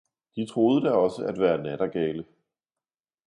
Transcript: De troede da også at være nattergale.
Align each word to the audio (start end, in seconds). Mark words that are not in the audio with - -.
De 0.35 0.45
troede 0.45 0.81
da 0.83 0.89
også 0.91 1.25
at 1.25 1.39
være 1.39 1.63
nattergale. 1.63 2.25